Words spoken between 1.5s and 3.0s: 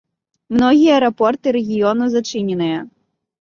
рэгіёну зачыненыя.